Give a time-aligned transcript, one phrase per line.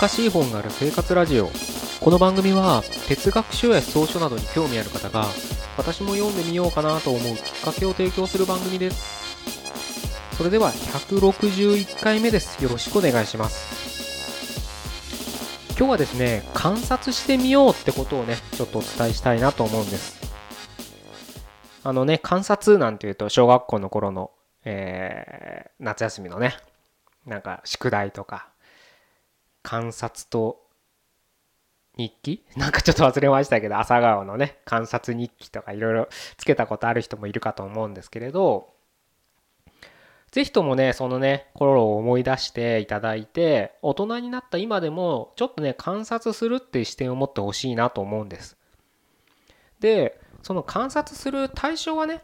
[0.00, 1.50] 難しい本がある生活ラジオ。
[2.00, 5.26] この番組は哲学書や草書などに興味ある方が
[5.76, 9.04] 私も読んでみようかなと思うきっかけを提供する番組です。
[10.38, 12.64] それでは161回目です。
[12.64, 13.68] よろしくお願いします。
[15.76, 20.18] 今日はですね観察してみようってことをねちょっとお伝えしたいなと思うんです。
[21.84, 24.30] あのね観察なんていうと小学校の頃の
[24.64, 26.56] えー、夏休みのね
[27.26, 28.48] なんか宿題とか
[29.62, 30.66] 観察と
[31.96, 32.44] 日記？
[32.56, 38.72] なんかちょっと忘れましたけど朝顔のね観察日記とかいろいろつけたことある人もいるかと思うんですけれど
[40.30, 48.56] 是非ともねそのね頃を思い出していただいて大人になった今でもちょっとね観察するっていう視点を持ってほしいなと思うんです。
[49.80, 52.22] でその観察する対象はね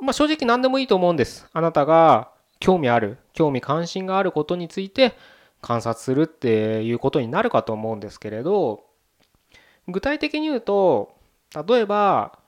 [0.00, 1.46] まあ、正直何でもいいと思うんです。
[1.52, 5.14] あなたが興味ある、興味関心があることについて
[5.60, 8.84] 観察するっていうことになるかと思うんですけれど、
[9.88, 11.14] 具体的に言うと、
[11.66, 12.38] 例えば、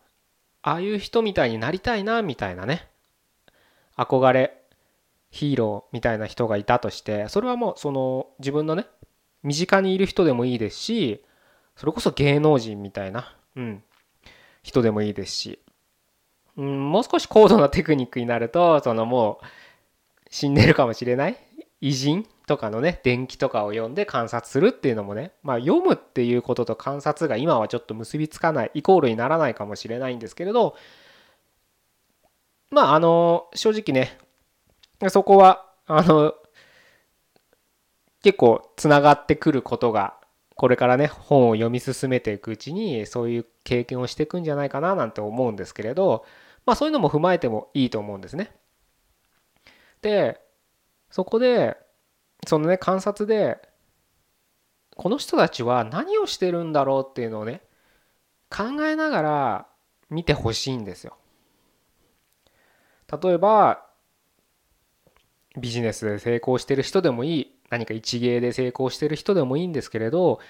[0.62, 2.88] ああいう人みたいになりたいな、みたいなね、
[3.96, 4.62] 憧れ、
[5.30, 8.86] ヒーローみたいな人がいたとして、それはもうその自分のね、
[9.42, 11.24] 身近にいる人でもいいですし、
[11.76, 13.82] それこそ芸能人みたいな、うん、
[14.62, 15.58] 人でもいいですし、
[16.56, 19.46] うん、もう少し高度なテクニックになるとそのもう
[20.30, 21.36] 死んでるかもしれない
[21.80, 30.76] 偉人とかのね伝記とかを読んで観察するっていうのもねまあ読むっていうことと観察が今はちょっと結びつかないイコールにならないかもしれないんですけれど
[32.70, 34.18] まああの正直ね
[35.08, 36.34] そこはあの
[38.22, 40.18] 結構つながってくることが
[40.54, 46.26] これからね本を読み進めていくうちにそういう経験をしていくんじゃないかななんて思うんですけれど
[46.66, 48.52] まあそういうのも踏まえてもいいと思うんですね。
[50.02, 50.38] で
[51.10, 51.76] そこで
[52.46, 53.60] そのね観察で
[54.96, 57.62] この人たちは何をしてるんだろうっていうのをね
[58.50, 59.66] 考えながら
[60.10, 61.16] 見てほしいんですよ。
[63.22, 63.86] 例えば
[65.58, 70.40] ビジネスで成功してる人でもいい何か一芸で成功してる人でもいいんですけれど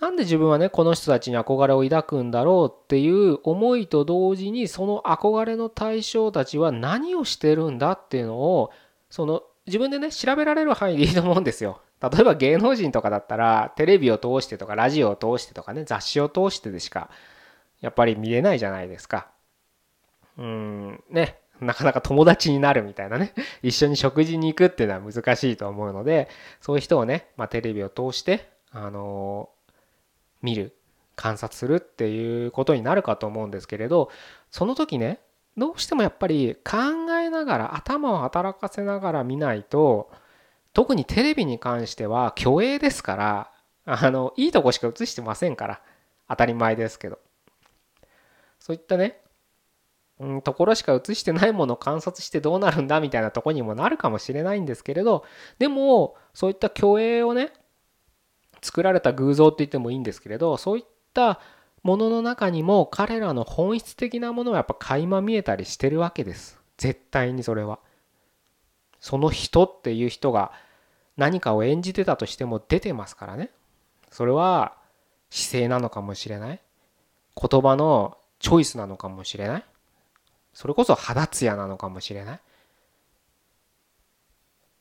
[0.00, 8.70] なんで自分はねこの人たちに憧れを抱くんだろうっていう思いと同時にその憧れの対象たちは何をしてるんだっていうのを
[9.10, 11.80] その自分でね調べられる範囲でいいと思うんですよ。
[12.02, 17.08] 例えば芸能人とかだったらテレビを通してとかラジオを通してとかね雑誌を通してでしか
[17.80, 19.28] やっぱり見れないじゃないですか。
[20.36, 23.32] うんねなかなか友達になるみたいなね
[23.62, 26.28] 一緒に食事に行くっていうのは難しいと思うので
[26.60, 29.48] そういう人をね、まあ、テレビを通してあの
[30.42, 30.74] 見る
[31.16, 34.10] 観察するっていうことになるかと思うんですけれど
[34.50, 35.20] その時ね
[35.56, 40.10] どうしてもやっぱり考えながら頭を働かせながら見ないと
[40.72, 43.50] 特にテレビに関しては虚栄ですから
[43.84, 45.80] あのいいとこしか映してませんから
[46.28, 47.18] 当たり前ですけど。
[48.64, 49.20] そういったね
[50.20, 55.24] うん、ところしか映してないものを観察してどうなるんだみたいなとこにもなるかもしれないんですけれど
[55.58, 57.52] でもそういった虚栄をね
[58.62, 61.40] 作られた偶像って言ってもいいんですけれどそういった
[61.84, 66.58] ものの中にも彼らの本質的なものはやっぱ垣間見えたりしてるわけです。
[66.78, 67.78] 絶対にそれは。
[69.00, 70.50] その人っていう人が
[71.18, 73.50] 何かを演じてたとしても出てますからね。
[74.10, 74.76] それは
[75.28, 76.60] 姿勢なのかもしれない。
[77.36, 79.64] 言葉のチョイスなのかもしれない。
[80.54, 82.40] それこそ肌ツヤなのかもしれない。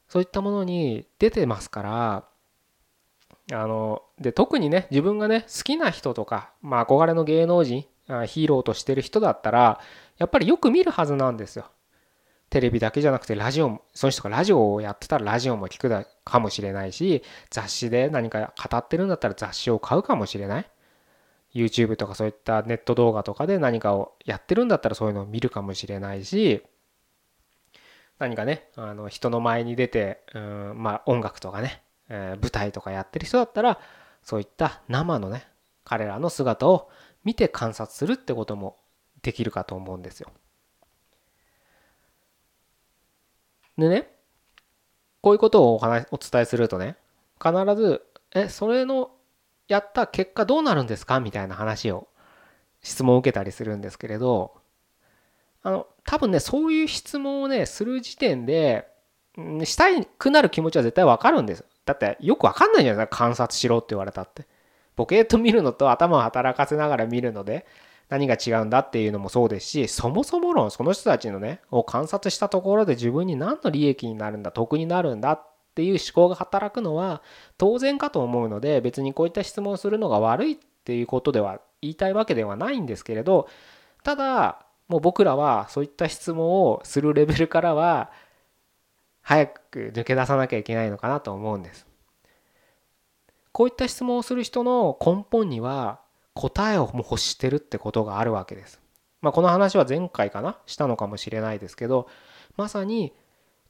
[0.08, 2.24] そういったものに出てますから
[3.52, 7.86] あので特にね自分がね好きな人とか、まあ、憧れの芸能人
[8.26, 9.80] ヒーローとしてる人だったら
[10.18, 11.66] やっぱりよく見るはずなんですよ。
[12.50, 20.70] テレビだけじゃなくてラジオもその人がラジオをやってたらラジオも聞くかもしれないし雑誌で何か語ってるんだったら雑誌を買うかもしれない
[21.56, 26.62] YouTube とかそういったネット動画とかで何かをやってるんだったらそういうのを見るかもしれないし
[28.20, 33.80] 何かねあの人の前に出てうんまあ音楽とかね、えー、舞台とかやってる人だったら
[34.22, 35.48] そういった生のね
[35.84, 36.90] 彼らの姿を
[37.24, 38.78] 見て観察するってことも
[39.22, 40.30] できるかと思うんですよ。
[43.78, 44.10] でね
[45.22, 46.98] こういうことをお話お伝えするとね
[47.42, 48.04] 必ず
[48.36, 49.12] えそれの
[49.68, 51.20] やった結果どうなるんですか？
[51.20, 52.08] みたいな話を
[52.82, 54.54] 質問を受けたりするんですけれど
[55.64, 58.88] あの多分ねそういう質問をねする時点で
[59.64, 59.86] した
[60.18, 64.48] くなる気持ちは絶対わかるんですだってよくわかんないじゃないですか観察しろって言われたって。
[64.96, 67.66] ボケーと見るのと頭を働かせながら見るので
[68.10, 77.24] 何が違うんだっていうのもそうですしそもそも論その人たちのねを観察したところで自分に何の利益になるんだ得になるんだっっていう思考が働くのは
[77.58, 80.56] 当然かと思うので別にこういった質問をするのが悪いっ
[80.86, 83.48] ていうことでは言いたいわけではないんですけれど
[84.04, 88.12] ただもう僕らはそういった質問をするレベルからは
[89.24, 91.88] 早く抜け出さなきゃいけないのかなと思うんです。
[93.52, 96.00] こういった質問をする人の根本には
[96.34, 98.80] 答えをもう欲してるってことがあるわけです。
[99.22, 100.58] まあ、この話は前回かな？
[100.66, 102.10] したのかもしれないですけど
[102.58, 103.14] まさに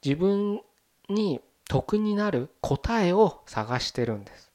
[0.04, 0.62] 自分
[1.10, 4.52] に得になる答えを探してるんです。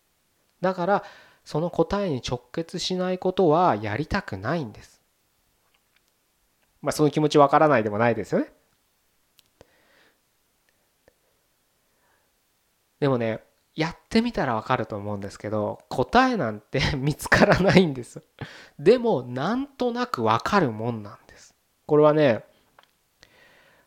[0.60, 1.04] だから
[1.44, 5.00] その答えに直結しないことはやりたくないんです。
[6.82, 8.52] まあそういう気持ちわからないでもないですよね。
[13.00, 13.40] でもね
[13.74, 18.22] やってみたらわかると思うんですけど答えなんて 見つからないんです。
[18.78, 21.54] でもなんとなくわかるもんなんです。
[21.86, 22.44] これはね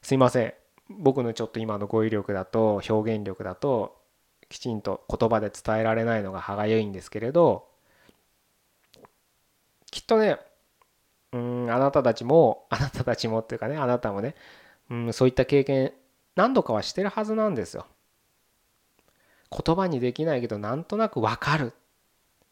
[0.01, 0.53] すいません。
[0.89, 4.01] 僕のちょっと今の語彙力だと表現力だと
[4.49, 7.67] きちんと言葉で伝えられないのが歯がゆいんですけれど
[9.89, 10.39] きっとね
[11.31, 14.35] うんあなたたちもあなたたちもっていうかねあなたもね
[14.89, 15.93] うんそういった経験
[16.35, 17.85] 何度かはしてるはずなんですよ。
[19.51, 21.73] 言葉にできないけどなんとなく分かる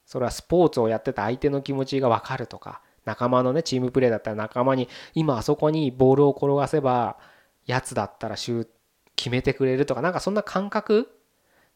[0.06, 7.18] それはスポーツをやってた相手の気持ちが分かるとか仲間のねチームプレーだったら仲間に今あそこにボールを転がせば
[7.66, 8.68] やつだったらシュー
[9.16, 11.10] 決めてくれるとかなんかそんな感覚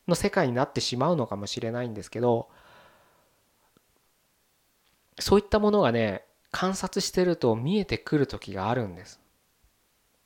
[0.07, 2.49] の世界になってしまうのかもしれないんですけど
[5.19, 9.22] そういったものがね観察してると見えてくる時があるんです。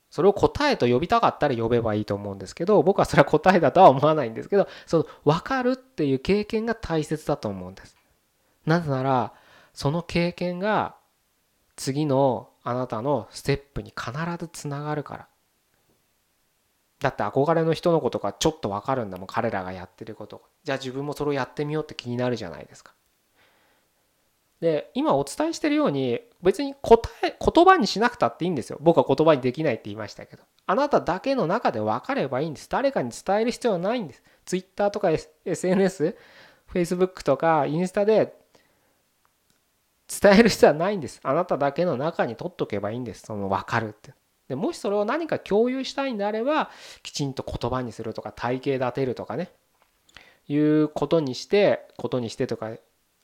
[0.10, 7.98] それを答えと呼びたかったら呼べばいいと思うんですけど僕はそれは答えだとは思わないんですけどその分かるっていう経験が大切だと思うんです。
[8.66, 9.34] なぜなら
[9.74, 10.96] その経験が
[11.76, 15.28] 次のあなたのステップに必ずつながるから。
[17.00, 22.94] だって憧れの人のことがちょっと分かるんだもん彼らがやってることじゃあ自分もそれをやってみようって気になるじゃないですか。
[24.60, 28.78] で今お伝えしてるように別に答え言葉にしなくたっていいんですよ。
[28.82, 30.44] 僕は言葉にできないって言いましたけど。
[30.66, 32.70] あなただけの中で分かればいいんです。
[32.70, 34.24] 誰かに伝える必要はないんです。
[34.46, 35.12] Twitter とか
[35.46, 36.16] SNS
[36.72, 38.36] Facebook とかインスタで
[40.08, 41.20] 伝える必要はないんです。
[41.24, 43.26] あなただけの中に取っとけばいいんです。
[43.26, 44.14] その分かるって。
[44.48, 46.70] でもしそれを何か共有したいんであれば
[47.04, 49.52] きちんと言葉にするとか体系立てるとかね。
[50.50, 52.72] いうことにしてことにしてとか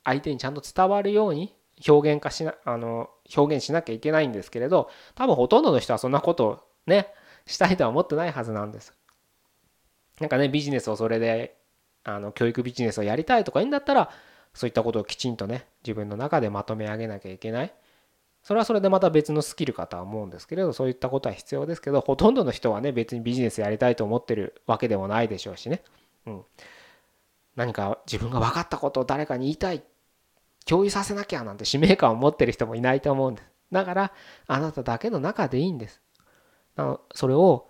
[0.04, 1.54] 相手にちゃんと伝わるように
[1.88, 7.08] 表現化しなあの表現しなきゃいけないんですけれど多分ほとんどの人はそんなことをね
[7.46, 8.94] したいとは思ってないはずなんです。
[10.20, 11.56] なんかねビジネスをそれで
[12.04, 14.10] あの教育ビジネスをやりたいとかいいんだったら
[14.52, 17.74] そういったことをきちんとね自分の中でまとめ上げなきゃいけない。
[18.42, 25.82] それはそれでまた別のスキルかとは思うんですけれどそういったことは必要ですけどほとんどの人はね別にビジネスやりたいと思ってるわけでもないでしょうしね。
[26.26, 26.42] うん、
[27.56, 29.82] 何か自分が分かったことを誰かに言いたい
[30.64, 33.48] 共有させなきゃなんて使命感を持ってる人もいないと思うんです。
[33.72, 34.12] だから
[34.46, 36.00] あなただけの中でいいんです。
[37.14, 37.68] それを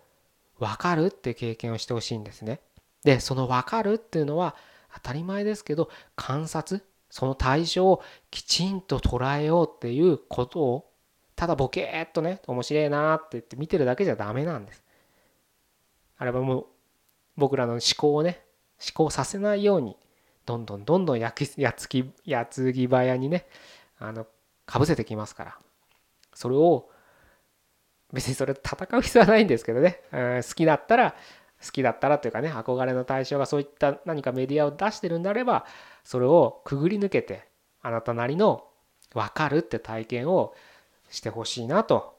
[0.58, 2.60] 分かるって経験をしてほしいんですね。
[3.05, 4.55] でその分かるっていうのは
[4.94, 10.91] 当たり前ですけど観察その対象をきちんと捉えようっていうことを
[11.36, 14.82] ただボケーっとね面白いなって言って見てるだけじゃダメなんです。
[16.17, 16.67] あれはもう
[17.36, 18.44] 僕らの思考をね
[18.81, 19.96] 思考させないように
[20.46, 23.46] どんどんどんどんやきやつきやつぎ早にね
[23.98, 24.27] あの
[24.67, 25.58] かぶせてきますから
[26.34, 26.91] それを
[28.13, 31.15] 別にそれ戦う必要はないんですけどね、好きだったら
[31.65, 35.65] 好きだったらというかね憧れの対象がそういった何かメディアを出してるんであれば
[36.05, 37.48] それをくぐり抜けて
[37.82, 38.65] あなたなりの
[39.15, 40.55] 分かるって体験を
[41.10, 42.15] してほしいなと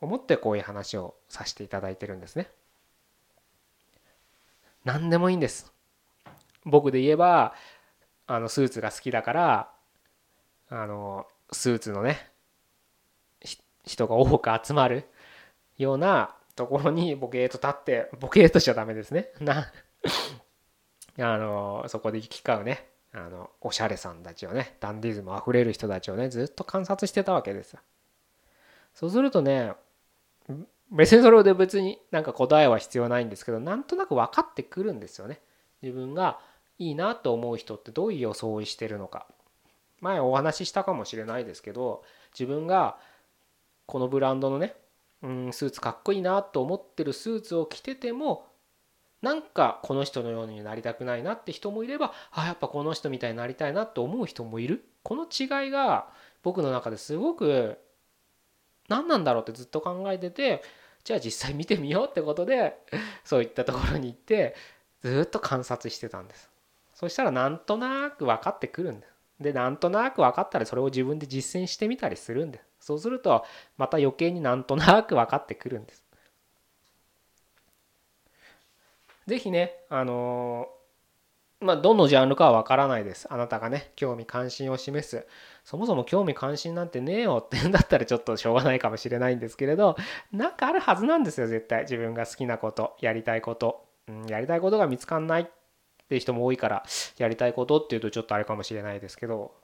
[0.00, 2.50] 思ってこういう話をさせていただいてるんですね。
[4.84, 5.75] 何でもいいんです。
[6.66, 7.54] 僕で言えば
[8.26, 9.70] あのスーツが好きだから
[10.68, 12.30] あのスーツのね
[13.84, 15.04] 人が多く集まる
[15.78, 19.30] ようなところにボケーと立ってボケーとしちゃダメですね。
[19.40, 19.70] な
[21.18, 22.88] あのそこで行き交うね。
[23.12, 27.80] あのおしゃれさんたちをねダンディズムあふれる人たちをねずっと観察してたわけですよ。
[28.92, 29.72] そうするとね
[30.90, 35.40] 別にそれで別になんか答えは必要ないんですけどなんとなく分かってくるんですよね。
[35.80, 36.40] 自分が
[36.78, 39.26] いいなと思う人ってどういう装いしてるのか。
[40.00, 42.98] 前お話ししたかもしれないですけど自分が
[43.86, 44.74] このブランドのね
[45.22, 48.46] うんスーツかっこいいなと思ってるスーツを着てても
[49.22, 54.84] なんかこの人のようになりたくないなって人もいればあやっぱこの人みたいになりたいなって思う人もいる。
[55.02, 56.08] この違いが
[56.42, 57.78] 僕の中ですごく
[58.88, 60.62] 何なんだろうってずっと考えてて
[61.04, 62.76] じゃあ実際見てみようってことで
[63.24, 64.54] そういったところに行って
[65.02, 66.50] ずっと観察してたんです。
[66.96, 73.44] そしたらなんとなく分かってくるんですでなんとなく分かったらそれを自分で実践してみたりするんですそうすると
[73.76, 76.04] また余計になんとなく分かってくるんです。
[79.26, 80.68] 是非ねあの
[81.60, 83.26] まあどのジャンルかは分からないです。
[83.28, 85.26] あなたがね興味関心を示す。
[85.64, 89.96] そもそも興味関心なんてねえよって言うんだったらちょっとしょうがないかもしれないんですけれど
[90.30, 91.82] なんかあるはずなんですよ絶対。
[91.82, 95.50] 自分が好きなことやりたいこと、うん、やりたいことが見つかんない。
[96.06, 96.84] っていう人も多いから
[97.18, 99.54] やりたいことっていうとちょっとあれかもしれないですけど。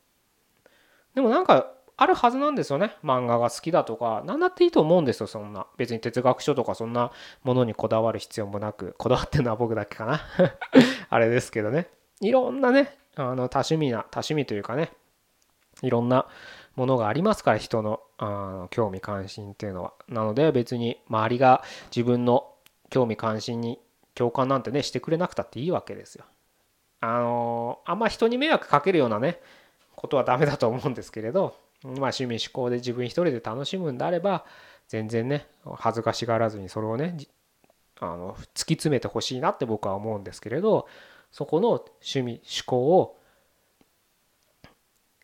[1.15, 2.97] でもなんかあるはずなんですよね。
[3.05, 4.23] 漫画が好きだとか。
[4.27, 5.67] 何だっていいと思うんですよそんな。
[5.77, 7.13] 別に哲学書とかそんな
[7.45, 8.95] ものにこだわる必要もなく。
[8.99, 10.21] こだわってるのは僕だけかな。
[11.11, 11.89] あれですけどね。
[12.21, 14.91] いろんなねあの多趣味な多趣味というかね。
[15.83, 16.27] いろんな
[16.75, 19.93] ものがありますから人のあ興味関心っていうのは。
[20.09, 21.63] なので別に周りが
[21.95, 22.53] 自分の
[22.91, 23.79] 興味関心に
[24.15, 26.25] 共感なんてねしてくれなくたっていいわけですよ。
[27.01, 29.41] あのあんま人に迷惑かけるようなね
[29.97, 34.45] ことはダメだと思うんですけれどまあ趣味思考で自分一人で楽しむんであれば
[34.89, 37.17] 全然ね恥ずかしがらずにそれをね
[37.99, 40.87] あの突き詰めてほしいなって僕は思うんですけれど
[41.31, 43.19] そこの趣味思考を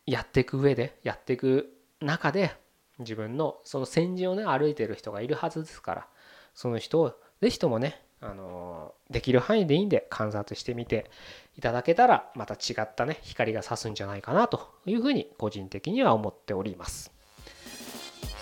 [0.05, 2.51] やっていく上でやっていく中で
[2.97, 6.07] 自分のその先陣をね歩いてる人がいるはずですから
[6.53, 11.09] その人を是非ともねあのできる範囲でいいんで観察してみて
[11.57, 17.11] いただけたらまた違ったね光が差すんじゃないかなというふうに個人的には思っております。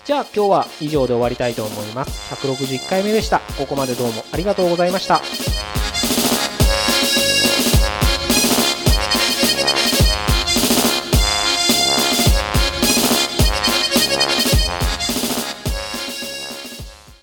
[0.06, 2.34] じゃあ今日は以上で終わりたいと思います。
[2.34, 3.40] 161回目でした。
[3.58, 5.22] ここまでどうもありがとうございました。